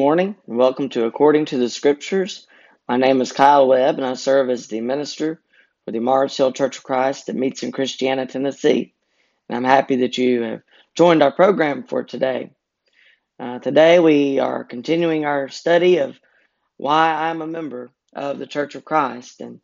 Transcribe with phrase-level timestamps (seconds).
[0.00, 2.46] morning and welcome to According to the Scriptures.
[2.88, 5.42] My name is Kyle Webb and I serve as the minister
[5.84, 8.94] for the Mars Hill Church of Christ that meets in Christiana, Tennessee.
[9.46, 10.62] And I'm happy that you have
[10.94, 12.50] joined our program for today.
[13.38, 16.18] Uh, today we are continuing our study of
[16.78, 19.42] why I'm a member of the Church of Christ.
[19.42, 19.60] And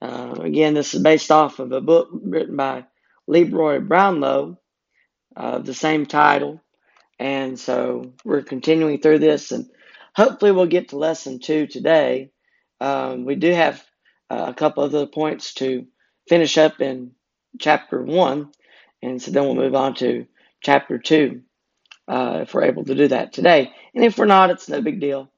[0.00, 2.86] uh, again, this is based off of a book written by
[3.26, 4.58] Leroy Brownlow
[5.36, 6.62] of the same title
[7.18, 9.70] and so we're continuing through this, and
[10.14, 12.30] hopefully we'll get to lesson two today.
[12.80, 13.84] Um, we do have
[14.30, 15.86] uh, a couple other points to
[16.28, 17.12] finish up in
[17.60, 18.50] chapter one,
[19.02, 20.26] and so then we'll move on to
[20.62, 21.42] chapter two
[22.08, 23.72] uh, if we're able to do that today.
[23.94, 25.30] And if we're not, it's no big deal.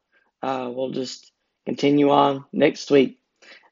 [0.43, 1.33] Uh, we'll just
[1.67, 3.19] continue on next week.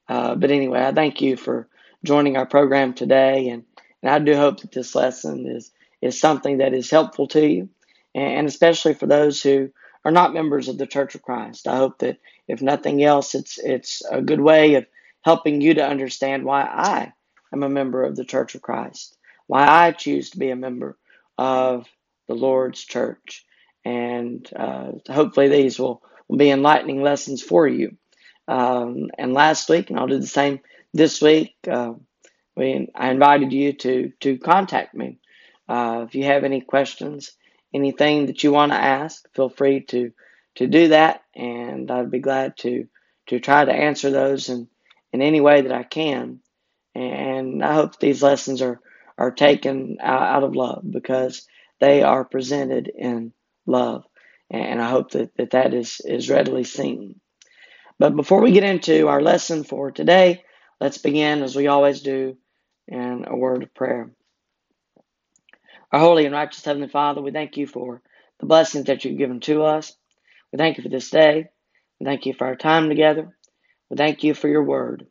[0.08, 1.68] Uh, but anyway, I thank you for
[2.04, 3.64] joining our program today, and,
[4.02, 5.70] and I do hope that this lesson is
[6.02, 7.70] is something that is helpful to you
[8.14, 9.70] and especially for those who
[10.04, 11.66] are not members of the Church of Christ.
[11.66, 14.86] I hope that if nothing else, it's it's a good way of
[15.22, 17.12] helping you to understand why I
[17.52, 19.16] am a member of the Church of Christ,
[19.46, 20.98] why I choose to be a member
[21.38, 21.86] of
[22.28, 23.44] the Lord's church,
[23.84, 27.96] and uh, hopefully these will, will be enlightening lessons for you.
[28.46, 30.60] Um, and last week, and I'll do the same
[30.92, 31.54] this week.
[31.68, 31.94] Uh,
[32.56, 35.18] we, I invited you to to contact me
[35.68, 37.32] uh, if you have any questions
[37.74, 40.12] anything that you want to ask, feel free to
[40.56, 42.86] to do that, and I'd be glad to
[43.28, 44.68] to try to answer those in
[45.12, 46.40] in any way that I can.
[46.94, 48.80] And I hope these lessons are
[49.18, 51.46] are taken out of love because
[51.80, 53.32] they are presented in
[53.66, 54.04] love,
[54.50, 57.20] and I hope that that, that is is readily seen.
[57.98, 60.44] But before we get into our lesson for today,
[60.80, 62.36] let's begin as we always do
[62.88, 64.10] in a word of prayer.
[65.94, 68.02] Our holy and righteous Heavenly Father, we thank you for
[68.40, 69.94] the blessings that you've given to us.
[70.50, 71.46] We thank you for this day.
[72.00, 73.28] We thank you for our time together.
[73.88, 75.06] We thank you for your word,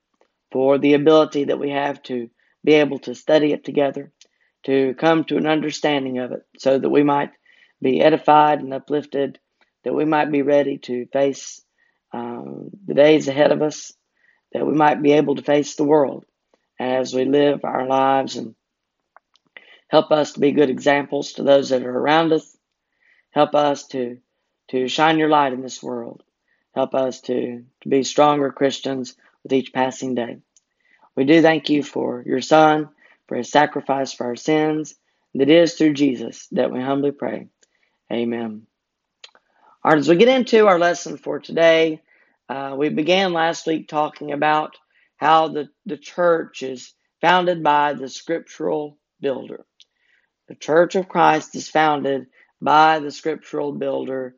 [0.52, 2.30] for the ability that we have to
[2.66, 4.12] be able to study it together,
[4.66, 7.32] to come to an understanding of it, so that we might
[7.82, 9.40] be edified and uplifted,
[9.86, 11.62] that we might be ready to face
[12.12, 13.94] um, the days ahead of us,
[14.52, 16.26] that we might be able to face the world
[16.78, 18.54] as we live our lives and
[19.94, 22.58] Help us to be good examples to those that are around us.
[23.30, 24.18] Help us to,
[24.70, 26.24] to shine your light in this world.
[26.74, 30.40] Help us to, to be stronger Christians with each passing day.
[31.16, 32.90] We do thank you for your Son,
[33.28, 34.96] for his sacrifice for our sins.
[35.36, 37.50] That is through Jesus that we humbly pray.
[38.12, 38.66] Amen.
[39.84, 42.02] All right, as we get into our lesson for today,
[42.50, 44.76] uh, we began last week talking about
[45.18, 49.68] how the, the church is founded by the scriptural builder.
[50.48, 52.28] The Church of Christ is founded
[52.62, 54.36] by the scriptural builder,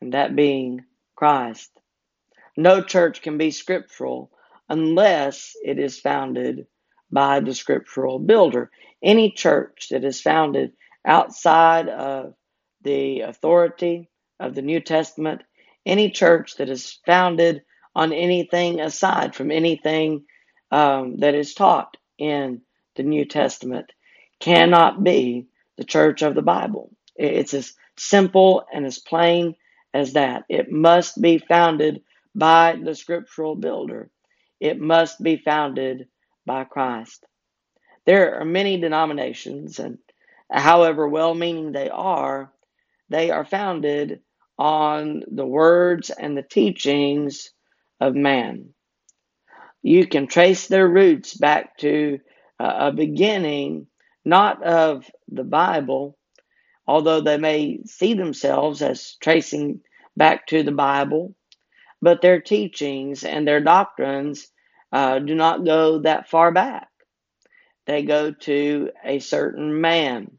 [0.00, 0.84] and that being
[1.16, 1.70] Christ.
[2.56, 4.30] No church can be scriptural
[4.68, 6.66] unless it is founded
[7.10, 8.70] by the scriptural builder.
[9.02, 10.72] Any church that is founded
[11.06, 12.34] outside of
[12.82, 15.42] the authority of the New Testament,
[15.86, 17.62] any church that is founded
[17.94, 20.24] on anything aside from anything
[20.70, 22.60] um, that is taught in
[22.96, 23.90] the New Testament,
[24.40, 25.46] cannot be
[25.76, 26.90] the church of the Bible.
[27.16, 29.54] It's as simple and as plain
[29.94, 30.44] as that.
[30.48, 32.02] It must be founded
[32.34, 34.10] by the scriptural builder.
[34.60, 36.08] It must be founded
[36.46, 37.24] by Christ.
[38.06, 39.98] There are many denominations, and
[40.50, 42.52] however well meaning they are,
[43.08, 44.20] they are founded
[44.58, 47.50] on the words and the teachings
[48.00, 48.70] of man.
[49.82, 52.18] You can trace their roots back to
[52.58, 53.86] uh, a beginning
[54.28, 56.18] not of the Bible,
[56.86, 59.80] although they may see themselves as tracing
[60.16, 61.34] back to the Bible,
[62.02, 64.48] but their teachings and their doctrines
[64.92, 66.88] uh, do not go that far back.
[67.86, 70.32] They go to a certain man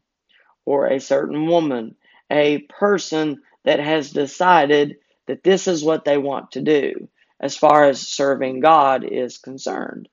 [0.64, 1.96] or a certain woman,
[2.30, 4.96] a person that has decided
[5.26, 7.08] that this is what they want to do
[7.40, 10.08] as far as serving God is concerned.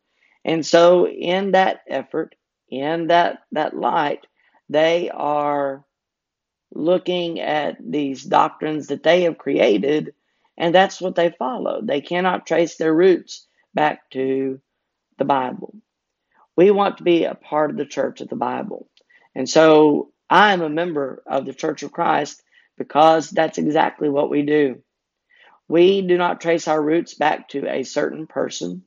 [0.45, 2.35] And so, in that effort,
[2.69, 4.25] in that, that light,
[4.69, 5.85] they are
[6.73, 10.13] looking at these doctrines that they have created,
[10.57, 11.81] and that's what they follow.
[11.81, 14.59] They cannot trace their roots back to
[15.17, 15.75] the Bible.
[16.55, 18.89] We want to be a part of the church of the Bible.
[19.35, 22.41] And so I am a member of the Church of Christ
[22.77, 24.81] because that's exactly what we do.
[25.67, 28.83] We do not trace our roots back to a certain person,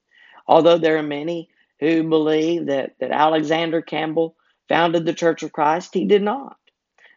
[0.47, 1.51] although there are many
[1.81, 4.37] who believe that, that Alexander Campbell
[4.69, 5.95] founded the Church of Christ.
[5.95, 6.57] He did not.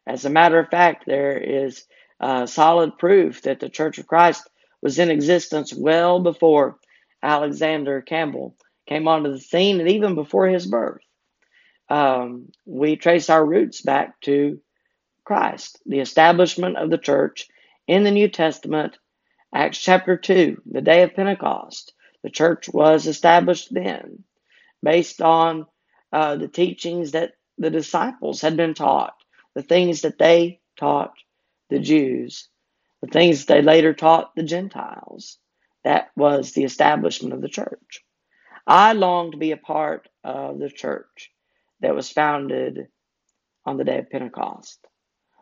[0.08, 1.86] As a matter of fact, there is
[2.20, 4.50] uh, solid proof that the Church of Christ
[4.82, 6.78] was in existence well before
[7.22, 8.56] Alexander Campbell
[8.88, 11.02] came onto the scene and even before his birth.
[11.90, 14.60] Um, we trace our roots back to
[15.26, 17.48] Christ, the establishment of the church
[17.88, 18.98] in the New Testament,
[19.54, 21.94] Acts chapter 2, the day of Pentecost.
[22.24, 24.24] The church was established then
[24.84, 25.68] based on
[26.14, 29.16] uh, the teachings that the disciples had been taught,
[29.56, 31.14] the things that they taught
[31.72, 32.50] the Jews,
[33.02, 35.40] the things they later taught the Gentiles.
[35.86, 38.04] That was the establishment of the church.
[38.68, 41.32] I long to be a part of the church
[41.82, 42.88] that was founded
[43.66, 44.80] on the day of Pentecost,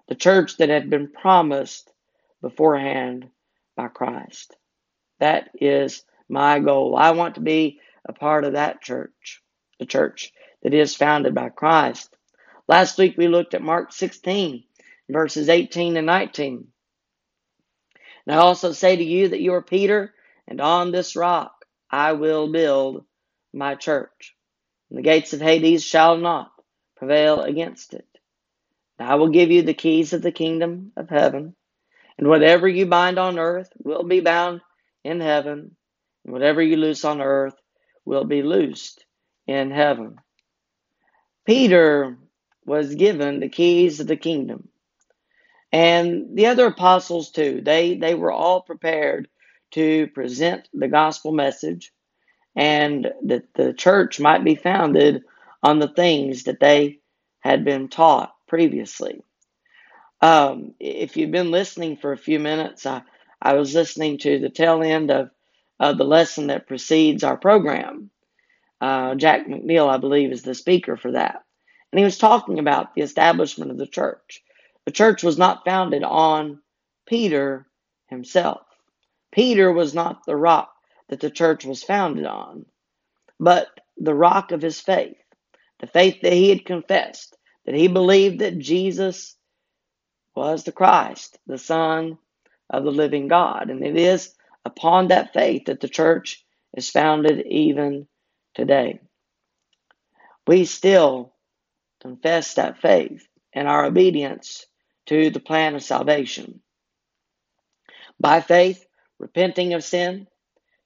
[0.09, 1.91] the church that had been promised
[2.41, 3.29] beforehand
[3.77, 4.55] by Christ.
[5.19, 6.95] That is my goal.
[6.97, 9.41] I want to be a part of that church,
[9.79, 10.31] the church
[10.63, 12.15] that is founded by Christ.
[12.67, 14.63] Last week we looked at Mark 16,
[15.09, 16.67] verses 18 and 19.
[18.25, 20.13] And I also say to you that you are Peter,
[20.47, 23.05] and on this rock I will build
[23.53, 24.35] my church.
[24.89, 26.51] And the gates of Hades shall not
[26.97, 28.07] prevail against it.
[28.99, 31.55] And I will give you the keys of the kingdom of heaven.
[32.17, 34.61] And whatever you bind on earth will be bound
[35.03, 35.75] in heaven,
[36.23, 37.55] and whatever you loose on earth
[38.05, 39.05] will be loosed
[39.47, 40.17] in heaven.
[41.45, 42.17] Peter
[42.65, 44.69] was given the keys of the kingdom.
[45.71, 47.61] And the other apostles too.
[47.63, 49.29] They they were all prepared
[49.71, 51.91] to present the gospel message
[52.55, 55.23] and that the church might be founded
[55.63, 56.99] on the things that they
[57.41, 59.21] had been taught previously.
[60.21, 63.03] Um, if you've been listening for a few minutes, I,
[63.41, 65.31] I was listening to the tail end of,
[65.81, 68.11] of the lesson that precedes our program.
[68.79, 71.43] Uh, Jack McNeil, I believe, is the speaker for that.
[71.91, 74.43] And he was talking about the establishment of the church.
[74.85, 76.61] The church was not founded on
[77.07, 77.67] Peter
[78.07, 78.61] himself.
[79.33, 80.71] Peter was not the rock
[81.09, 82.65] that the church was founded on,
[83.39, 83.67] but
[83.97, 85.17] the rock of his faith,
[85.79, 89.35] the faith that he had confessed, that he believed that Jesus
[90.35, 92.17] was the Christ, the Son
[92.69, 93.69] of the living God.
[93.69, 94.33] And it is
[94.65, 96.43] upon that faith that the church
[96.75, 98.07] is founded even
[98.55, 99.01] today.
[100.47, 101.33] We still
[102.01, 104.65] confess that faith and our obedience
[105.07, 106.61] to the plan of salvation.
[108.19, 108.85] By faith,
[109.19, 110.27] repenting of sin,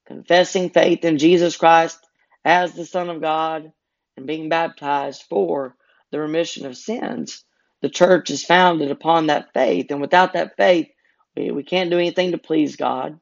[0.08, 2.00] confessing faith in Jesus Christ
[2.46, 3.74] as the Son of God,
[4.18, 5.76] and being baptized for
[6.12, 7.46] the remission of sins,
[7.82, 9.88] the church is founded upon that faith.
[9.92, 10.90] And without that faith,
[11.36, 13.20] we, we can't do anything to please God.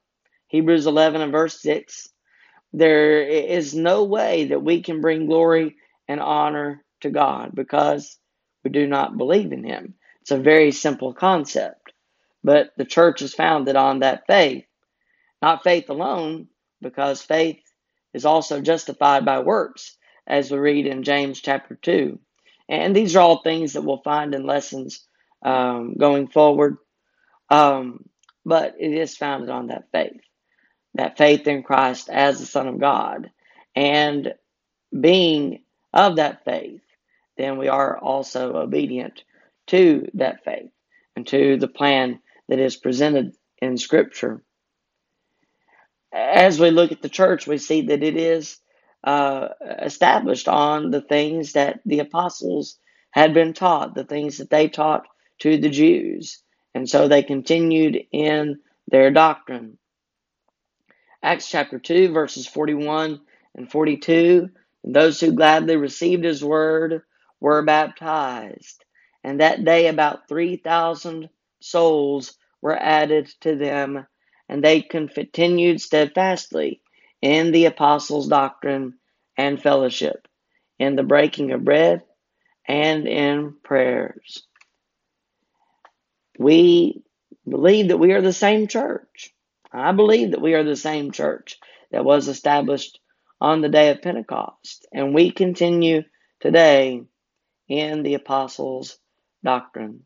[0.54, 2.10] Hebrews 11 and verse 6.
[2.74, 8.18] There is no way that we can bring glory and honor to God because
[8.64, 9.96] we do not believe in Him.
[10.22, 11.94] It's a very simple concept.
[12.44, 14.66] But the church is founded on that faith.
[15.42, 16.50] Not faith alone,
[16.82, 17.62] because faith
[18.14, 22.20] is also justified by works, as we read in James chapter 2.
[22.70, 25.06] And these are all things that we'll find in lessons
[25.44, 26.78] um, going forward.
[27.50, 28.06] Um,
[28.46, 30.22] but it is founded on that faith,
[30.96, 33.32] that faith in Christ as the Son of God.
[33.76, 34.34] And
[34.98, 36.82] being of that faith,
[37.38, 39.24] then we are also obedient
[39.68, 40.72] to that faith
[41.16, 42.20] and to the plan
[42.50, 44.44] that is presented in Scripture.
[46.12, 48.60] As we look at the church, we see that it is
[49.04, 49.50] uh,
[49.82, 52.78] established on the things that the apostles
[53.12, 55.08] had been taught, the things that they taught
[55.40, 56.42] to the Jews.
[56.76, 59.78] And so they continued in their doctrine.
[61.24, 63.22] Acts chapter 2, verses 41
[63.56, 64.50] and 42.
[64.84, 67.04] And those who gladly received his word
[67.40, 68.84] were baptized.
[69.24, 71.30] And that day about 3,000
[71.62, 74.06] souls were added to them,
[74.50, 76.82] and they continued steadfastly
[77.22, 78.96] in the apostles' doctrine
[79.38, 80.28] and fellowship,
[80.78, 82.04] in the breaking of bread,
[82.68, 84.44] and in prayers.
[86.38, 87.04] We
[87.48, 89.33] believe that we are the same church.
[89.74, 91.58] I believe that we are the same church
[91.92, 93.00] that was established
[93.42, 96.04] on the day of Pentecost, and we continue
[96.40, 97.02] today
[97.68, 98.98] in the apostles'
[99.44, 100.06] doctrine.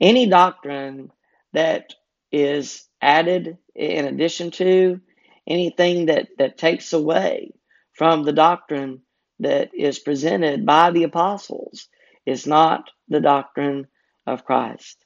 [0.00, 1.10] Any doctrine
[1.52, 1.94] that
[2.32, 5.00] is added in addition to
[5.46, 7.52] anything that, that takes away
[7.92, 9.02] from the doctrine
[9.40, 11.88] that is presented by the apostles
[12.24, 13.86] is not the doctrine
[14.26, 15.04] of Christ.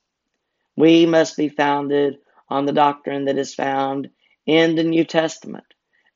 [0.77, 2.19] We must be founded
[2.55, 4.11] on the doctrine that is found
[4.47, 5.67] in the New Testament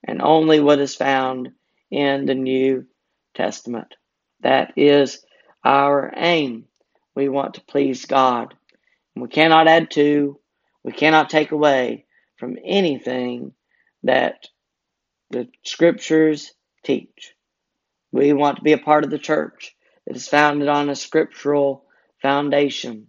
[0.05, 1.51] and only what is found
[1.91, 2.87] in the New
[3.35, 3.95] Testament.
[4.41, 5.25] That is
[5.65, 6.67] our aim.
[7.15, 8.55] We want to please God.
[9.17, 10.39] We cannot add to,
[10.85, 13.53] we cannot take away from anything
[14.05, 14.47] that
[15.31, 16.53] the scriptures
[16.85, 17.35] teach.
[18.13, 19.75] We want to be a part of the church
[20.07, 21.85] that is founded on a scriptural
[22.23, 23.09] foundation.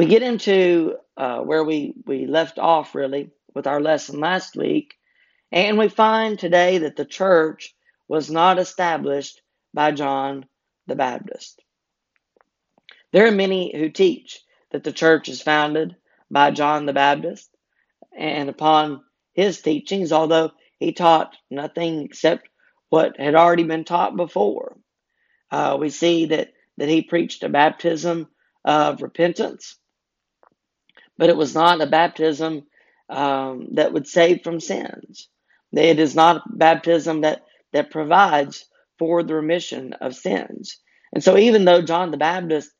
[0.00, 4.94] We get into uh, where we, we left off, really, with our lesson last week,
[5.52, 7.74] and we find today that the church
[8.08, 9.42] was not established
[9.74, 10.46] by John
[10.86, 11.62] the Baptist.
[13.12, 14.40] There are many who teach
[14.70, 15.96] that the church is founded
[16.30, 17.54] by John the Baptist
[18.16, 19.02] and upon
[19.34, 22.48] his teachings, although he taught nothing except
[22.88, 24.78] what had already been taught before.
[25.50, 28.28] Uh, we see that, that he preached a baptism
[28.64, 29.76] of repentance,
[31.20, 32.64] but it was not a baptism
[33.10, 35.28] um, that would save from sins.
[35.74, 38.66] It is not a baptism that, that provides
[38.98, 40.80] for the remission of sins.
[41.14, 42.72] And so, even though John the Baptist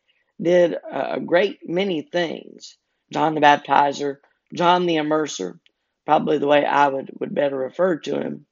[0.43, 2.79] did a great many things,
[3.13, 4.19] John the Baptizer,
[4.55, 5.61] John the Immerser,
[6.07, 8.47] probably the way I would, would better refer to him,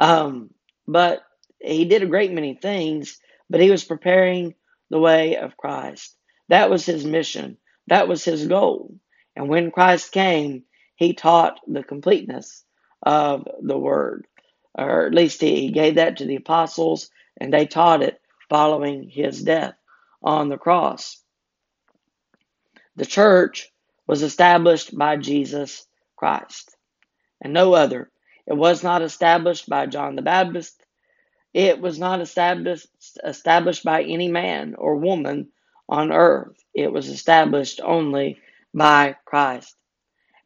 [0.00, 0.50] um,
[0.88, 1.22] but
[1.60, 3.20] he did a great many things,
[3.50, 4.56] but he was preparing
[4.90, 6.16] the way of Christ.
[6.50, 7.58] That was his mission,
[7.88, 8.96] that was his goal.
[9.40, 10.64] And when Christ came,
[10.96, 12.62] he taught the completeness
[13.02, 14.26] of the word,
[14.74, 18.20] or at least he gave that to the apostles, and they taught it
[18.50, 19.76] following his death
[20.22, 21.22] on the cross.
[22.96, 23.70] The church
[24.06, 26.76] was established by Jesus Christ
[27.40, 28.10] and no other.
[28.46, 30.84] It was not established by John the Baptist.
[31.54, 32.88] It was not established,
[33.24, 35.48] established by any man or woman
[35.88, 36.62] on earth.
[36.74, 38.38] It was established only
[38.74, 39.76] by Christ.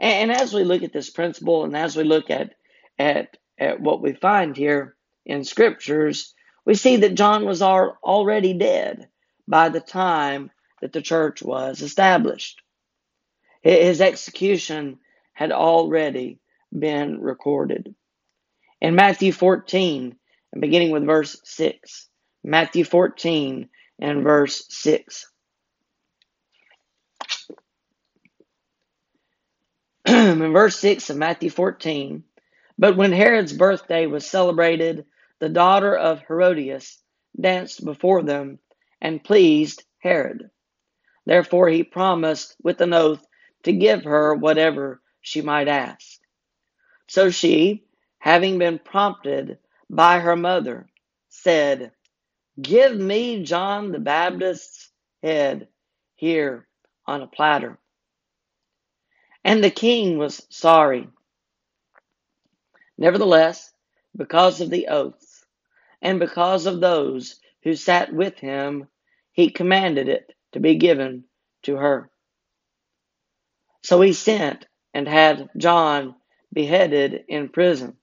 [0.00, 2.54] And, and as we look at this principle and as we look at,
[2.98, 9.08] at, at what we find here in scriptures, we see that John was already dead
[9.46, 10.50] by the time
[10.80, 12.60] that the church was established.
[13.62, 14.98] His execution
[15.32, 16.38] had already
[16.76, 17.94] been recorded.
[18.80, 20.16] In Matthew 14,
[20.58, 22.08] beginning with verse 6,
[22.44, 23.68] Matthew 14
[24.00, 25.26] and verse 6.
[30.06, 32.24] in verse 6 of Matthew 14,
[32.78, 35.06] but when Herod's birthday was celebrated,
[35.40, 36.98] the daughter of Herodias
[37.40, 38.58] danced before them
[39.00, 40.50] and pleased Herod.
[41.26, 43.24] Therefore he promised with an oath
[43.64, 46.18] to give her whatever she might ask.
[47.08, 47.84] So she,
[48.20, 49.58] having been prompted
[49.90, 50.88] by her mother,
[51.30, 51.92] said,
[52.60, 54.90] Give me John the Baptist's
[55.22, 55.68] head
[56.16, 56.68] here
[57.06, 57.78] on a platter.
[59.44, 61.08] And the king was sorry.
[62.98, 63.72] Nevertheless,
[64.16, 65.44] because of the oaths,
[66.02, 68.88] and because of those who sat with him,
[69.32, 71.24] he commanded it to be given
[71.64, 72.10] to her.
[73.82, 76.16] So he sent and had John
[76.52, 77.96] beheaded in prison.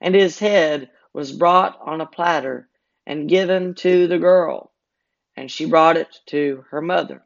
[0.00, 2.68] And his head was brought on a platter
[3.06, 4.72] and given to the girl,
[5.36, 7.24] and she brought it to her mother.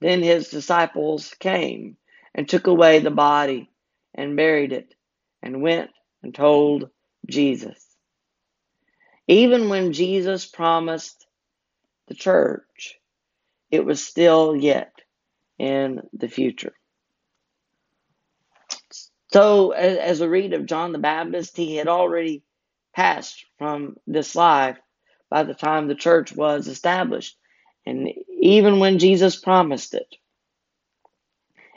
[0.00, 1.96] Then his disciples came
[2.34, 3.70] and took away the body
[4.14, 4.94] and buried it
[5.42, 5.90] and went
[6.22, 6.90] and told
[7.28, 7.84] Jesus.
[9.28, 11.26] Even when Jesus promised
[12.08, 12.96] the church,
[13.70, 14.92] it was still yet
[15.58, 16.74] in the future.
[19.32, 22.44] So, as, we read of John the Baptist, he had already
[22.94, 24.78] passed from this life
[25.30, 27.36] by the time the church was established.
[27.86, 28.08] And
[28.40, 30.06] even when Jesus promised it,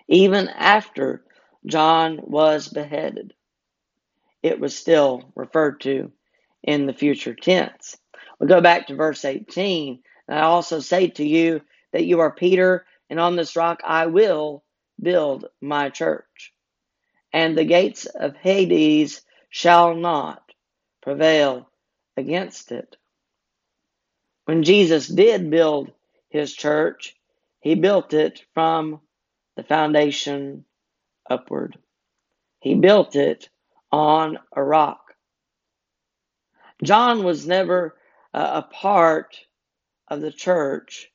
[0.08, 1.24] even after
[1.66, 3.34] John was beheaded,
[4.44, 6.12] it was still referred to
[6.64, 7.98] in the future tense.
[8.40, 10.02] We go back to verse 18.
[10.28, 11.62] And I also say to you
[11.94, 14.64] that you are Peter, and on this rock I will
[15.02, 16.52] build my church
[17.34, 20.42] and the gates of Hades shall not
[21.02, 21.70] prevail
[22.16, 22.96] against it.
[24.46, 25.92] When Jesus did build
[26.30, 27.16] his church,
[27.62, 29.02] he built it from
[29.58, 30.66] the foundation
[31.30, 31.78] upward.
[32.62, 33.50] He built it
[33.92, 35.02] on a rock.
[36.84, 37.96] John was never
[38.34, 39.38] uh, a part
[40.08, 41.10] of the church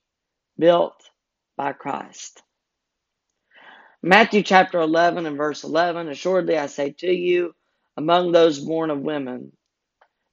[0.58, 1.10] built
[1.56, 2.42] by Christ.
[4.02, 7.54] Matthew chapter 11 and verse 11 Assuredly I say to you,
[7.96, 9.52] among those born of women,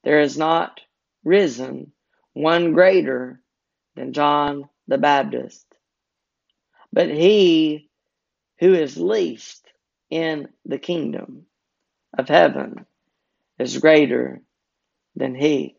[0.04, 0.82] there is not
[1.24, 1.92] risen
[2.34, 3.42] one greater
[3.96, 5.66] than John the Baptist.
[6.94, 7.89] But he
[8.60, 9.66] who is least
[10.10, 11.46] in the kingdom
[12.18, 12.86] of heaven
[13.60, 14.42] is greater
[15.16, 15.76] than he.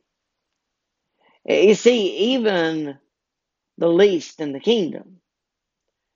[1.46, 2.99] You see, even
[3.78, 5.20] the least in the kingdom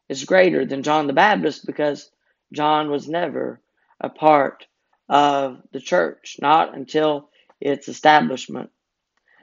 [0.09, 2.11] is greater than John the Baptist because
[2.53, 3.61] John was never
[4.01, 4.67] a part
[5.09, 7.31] of the church, not until
[7.61, 8.71] its establishment.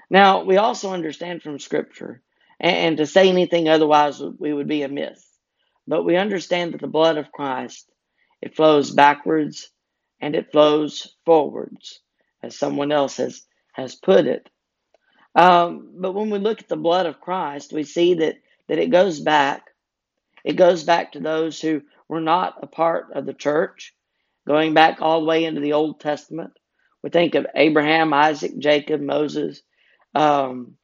[0.09, 2.21] Now, we also understand from Scripture,
[2.59, 5.30] and to say anything otherwise, we would be amiss.
[5.91, 7.91] But we understand that the blood of Christ,
[8.41, 9.69] it flows backwards
[10.21, 11.99] and it flows forwards,
[12.41, 13.41] as someone else has,
[13.73, 14.49] has put it.
[15.35, 18.35] Um, but when we look at the blood of Christ, we see that,
[18.69, 19.65] that it goes back.
[20.45, 23.93] It goes back to those who were not a part of the church,
[24.47, 26.53] going back all the way into the Old Testament.
[27.03, 29.61] We think of Abraham, Isaac, Jacob, Moses,
[30.15, 30.77] um,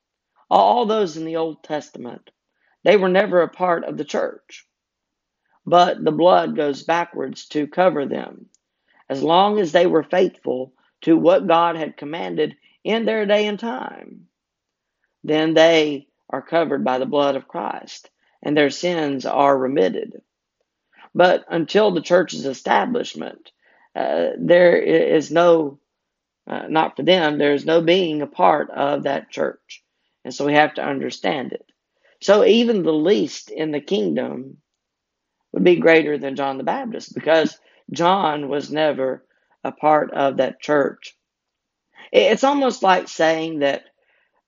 [0.50, 2.30] all those in the Old Testament.
[2.84, 4.67] They were never a part of the church,
[5.68, 8.48] but the blood goes backwards to cover them.
[9.10, 13.60] As long as they were faithful to what God had commanded in their day and
[13.60, 14.28] time,
[15.24, 18.10] then they are covered by the blood of Christ
[18.44, 20.22] and their sins are remitted.
[21.16, 23.52] But until the church's establishment,
[23.96, 25.80] uh, there is no,
[26.48, 29.84] uh, not for them, there is no being a part of that church.
[30.26, 31.66] And so we have to understand it.
[32.22, 34.58] So even the least in the kingdom
[35.54, 37.58] would be greater than John the Baptist because
[37.92, 39.26] John was never
[39.64, 41.16] a part of that church.
[42.12, 43.84] It's almost like saying that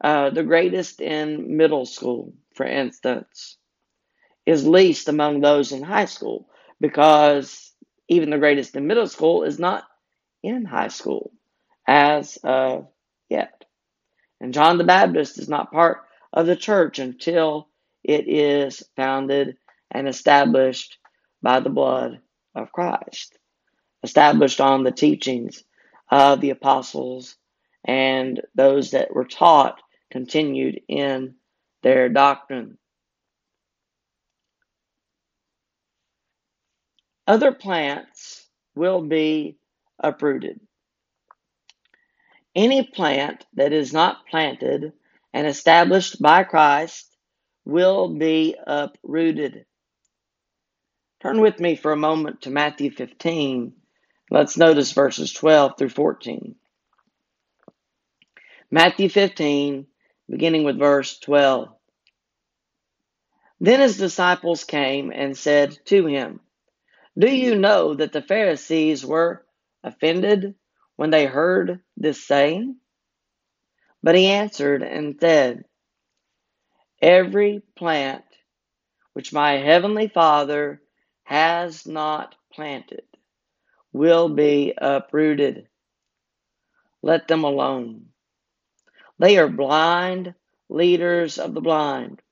[0.04, 3.58] uh, the greatest in middle school, for instance,
[4.46, 7.74] is least among those in high school because
[8.08, 9.84] even the greatest in middle school is not
[10.44, 11.32] in high school
[11.88, 12.88] as of
[13.30, 13.66] yet.
[14.42, 16.00] And John the Baptist is not part
[16.34, 17.68] of the church until
[18.04, 19.58] it is founded
[19.92, 20.98] and established
[21.42, 22.20] by the blood
[22.56, 23.38] of Christ,
[24.04, 25.64] established on the teachings
[26.12, 27.36] of the apostles
[27.86, 31.36] and those that were taught continued in
[31.84, 32.78] their doctrine.
[37.28, 39.58] Other plants will be
[40.00, 40.60] uprooted.
[42.56, 44.94] Any plant that is not planted
[45.34, 47.16] and established by Christ
[47.66, 49.66] will be uprooted.
[51.22, 53.74] Turn with me for a moment to Matthew 15.
[54.32, 56.56] Let's notice verses 12 through 14.
[58.72, 59.88] Matthew 15,
[60.30, 61.70] beginning with verse 12.
[63.60, 66.40] Then his disciples came and said to him,
[67.18, 69.46] Do you know that the Pharisees were
[69.84, 70.56] offended
[70.96, 72.78] when they heard this saying?
[74.02, 75.66] But he answered and said,
[77.02, 78.24] Every plant
[79.12, 80.82] which my heavenly Father
[81.30, 83.04] has not planted
[83.94, 85.68] will be uprooted.
[87.04, 88.08] Let them alone.
[89.20, 90.34] They are blind
[90.70, 92.24] leaders of the blind.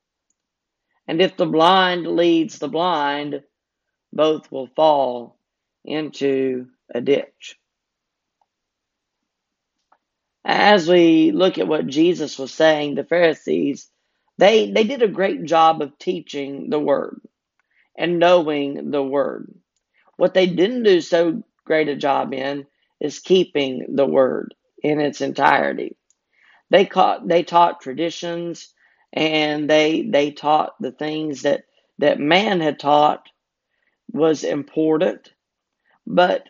[1.08, 3.44] And if the blind leads the blind,
[4.12, 5.38] both will fall
[5.86, 7.56] into a ditch.
[10.44, 13.92] As we look at what Jesus was saying, the Pharisees,
[14.40, 17.22] they, they did a great job of teaching the word
[17.98, 19.54] and knowing the word.
[20.18, 22.68] What they didn't do so great a job in
[23.00, 25.98] is keeping the word in its entirety.
[26.72, 28.74] They caught, they taught traditions
[29.14, 31.64] and they they taught the things that
[32.00, 33.30] that man had taught
[34.12, 35.34] was important,
[36.08, 36.44] but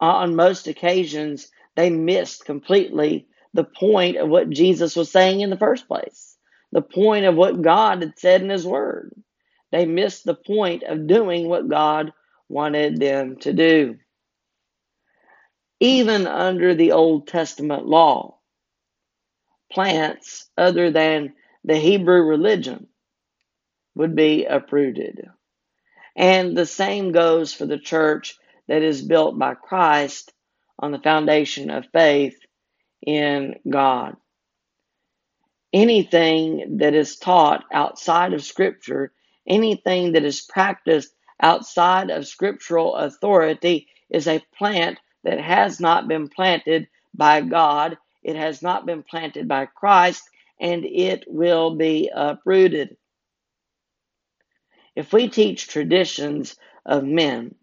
[0.00, 5.58] on most occasions they missed completely the point of what Jesus was saying in the
[5.58, 6.36] first place,
[6.72, 9.12] the point of what God had said in His Word.
[9.72, 12.12] They missed the point of doing what God
[12.48, 13.98] wanted them to do.
[15.80, 18.38] Even under the Old Testament law,
[19.72, 22.88] plants other than the Hebrew religion
[23.96, 25.28] would be uprooted.
[26.16, 28.36] And the same goes for the church
[28.68, 30.32] that is built by Christ
[30.78, 32.36] on the foundation of faith
[33.06, 34.16] in God.
[35.72, 39.12] Anything that is taught outside of Scripture
[39.48, 46.28] Anything that is practiced outside of scriptural authority is a plant that has not been
[46.28, 47.98] planted by God.
[48.22, 50.22] It has not been planted by Christ,
[50.60, 52.96] and it will be uprooted.
[54.96, 57.54] If we teach traditions of men,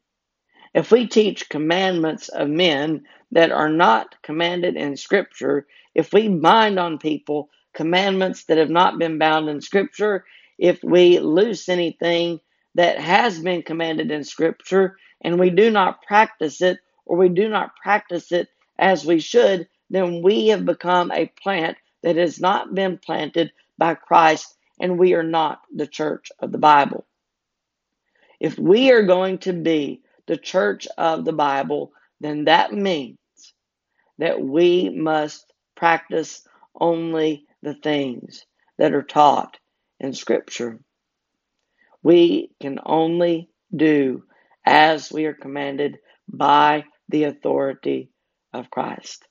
[0.73, 6.79] if we teach commandments of men that are not commanded in Scripture, if we bind
[6.79, 10.25] on people commandments that have not been bound in Scripture,
[10.59, 12.41] if we loose anything
[12.75, 17.49] that has been commanded in Scripture and we do not practice it or we do
[17.49, 22.75] not practice it as we should, then we have become a plant that has not
[22.75, 27.05] been planted by Christ and we are not the church of the Bible.
[28.39, 33.17] If we are going to be the church of the Bible, then that means
[34.19, 36.47] that we must practice
[36.79, 38.45] only the things
[38.79, 39.58] that are taught
[39.99, 40.79] in Scripture.
[42.03, 44.23] We can only do
[44.65, 48.11] as we are commanded by the authority
[48.53, 49.25] of Christ.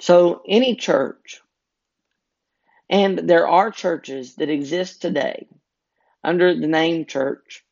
[0.00, 1.40] So, any church,
[2.88, 5.46] and there are churches that exist today
[6.24, 7.64] under the name church,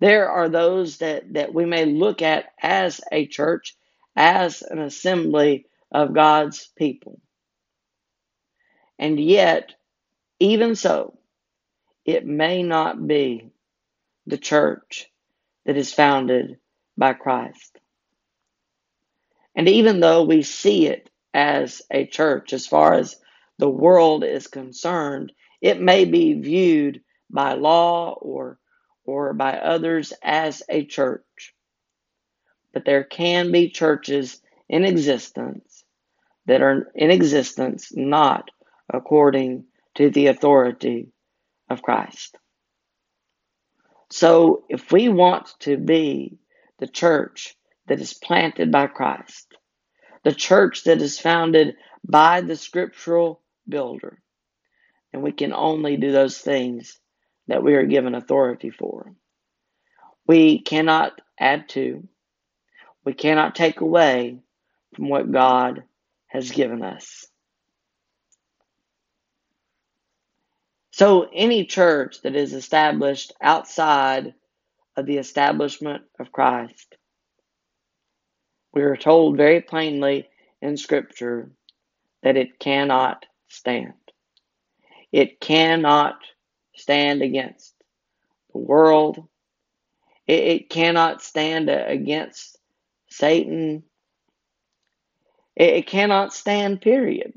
[0.00, 3.76] there are those that, that we may look at as a church,
[4.16, 7.20] as an assembly of God's people.
[9.00, 9.74] And yet,
[10.40, 11.18] even so,
[12.04, 13.50] it may not be
[14.26, 15.08] the church
[15.66, 16.58] that is founded
[16.98, 17.78] by Christ.
[19.56, 23.16] And even though we see it as a church, as far as
[23.58, 25.32] the world is concerned,
[25.62, 28.58] it may be viewed by law or
[29.06, 31.54] or by others as a church.
[32.72, 35.84] But there can be churches in existence
[36.46, 38.50] that are in existence not
[38.92, 39.64] according
[39.96, 41.08] to the authority
[41.68, 42.36] of Christ.
[44.10, 46.38] So if we want to be
[46.78, 49.54] the church that is planted by Christ,
[50.24, 51.76] the church that is founded
[52.06, 54.20] by the scriptural builder,
[55.12, 56.98] and we can only do those things
[57.48, 59.12] that we are given authority for.
[60.26, 62.06] We cannot add to,
[63.04, 64.38] we cannot take away
[64.94, 65.84] from what God
[66.26, 67.26] has given us.
[71.00, 74.34] So, any church that is established outside
[74.98, 76.94] of the establishment of Christ,
[78.74, 80.28] we are told very plainly
[80.60, 81.52] in Scripture
[82.22, 83.94] that it cannot stand.
[85.10, 86.18] It cannot
[86.76, 87.72] stand against
[88.52, 89.26] the world.
[90.26, 92.58] It, it cannot stand against
[93.08, 93.84] Satan.
[95.56, 97.32] It, it cannot stand, period.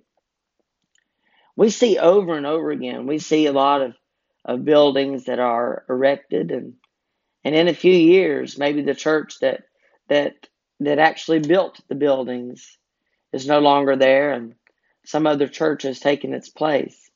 [1.56, 3.96] We see over and over again, we see a lot of,
[4.46, 6.74] of buildings that are erected and
[7.46, 9.64] and in a few years maybe the church that
[10.10, 10.34] that
[10.82, 12.78] that actually built the buildings
[13.34, 14.56] is no longer there and
[15.06, 17.10] some other church has taken its place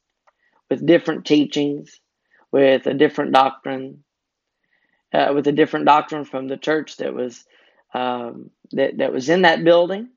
[0.69, 2.00] with different teachings
[2.52, 4.04] with a different doctrine,
[5.13, 7.45] uh, with a different doctrine from the church that was
[7.93, 10.10] um, that that was in that building,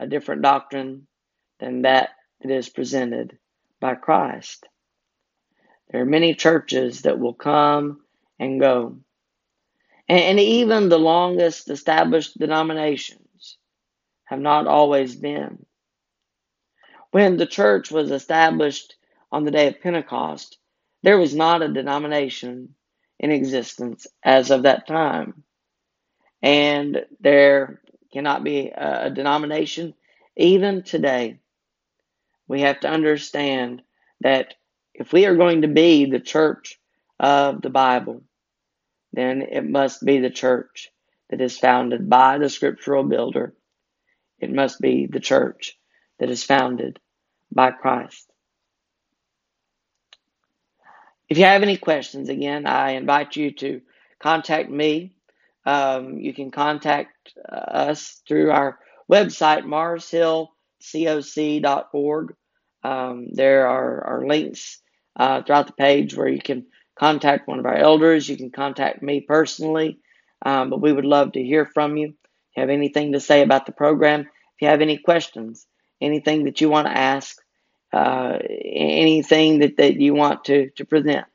[0.00, 1.06] a different doctrine
[1.60, 2.10] than that
[2.44, 3.38] that is presented
[3.80, 4.68] by Christ.
[5.90, 8.02] There are many churches that will come
[8.38, 8.98] and go,
[10.08, 13.58] and, and even the longest established denominations
[14.24, 15.66] have not always been.
[17.12, 18.96] When the church was established
[19.32, 20.58] on the day of Pentecost,
[21.02, 22.74] there was not a denomination
[23.20, 25.44] in existence as of that time.
[26.42, 27.80] And there
[28.12, 29.94] cannot be a, denomination
[30.36, 31.40] even today.
[32.48, 33.82] We have to understand
[34.20, 34.54] that
[34.94, 36.78] if we are going to be the church
[37.18, 38.22] of the Bible,
[39.12, 40.90] then it must be the church
[41.30, 43.54] that is founded by the scriptural builder.
[44.38, 45.78] It must be the church
[46.18, 47.00] that is founded
[47.50, 48.30] by Christ.
[51.28, 53.80] If you have any questions, again, I invite you to
[54.20, 55.14] contact me.
[55.64, 58.78] Um, you can contact uh, us through our
[59.10, 59.64] website,
[60.92, 62.34] marshillcoc.org.
[62.82, 64.80] Um, there are, are links
[65.16, 66.66] uh, throughout the page where you can
[66.98, 68.28] contact one of our elders.
[68.28, 69.98] You can contact me personally,
[70.44, 72.08] um, but we would love to hear from you.
[72.08, 75.66] If you have anything to say about the program, if you have any questions,
[76.00, 77.38] anything that you want to ask,
[77.92, 81.26] uh, anything that, that you want to, to present.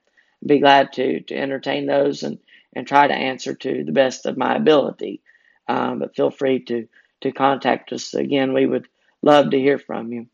[0.42, 2.40] I'd be glad to, to entertain those and,
[2.74, 5.22] and try to answer to the best of my ability.
[5.68, 6.88] Um, but feel free to,
[7.22, 8.14] to contact us.
[8.14, 8.88] Again, we would
[9.22, 10.28] love to hear from you.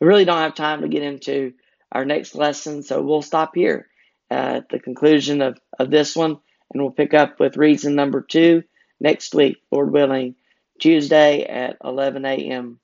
[0.00, 1.52] We really don't have time to get into
[1.90, 3.88] our next lesson, so we'll stop here
[4.30, 6.38] at the conclusion of, of this one,
[6.72, 8.62] and we'll pick up with reason number two
[9.00, 10.36] next week, Lord willing,
[10.80, 12.80] Tuesday at 11 a.m.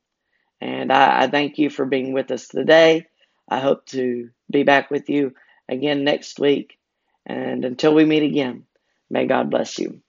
[0.60, 3.06] And I, I thank you for being with us today.
[3.48, 5.34] I hope to be back with you
[5.68, 6.78] again next week.
[7.24, 8.64] And until we meet again,
[9.10, 10.00] may God bless you.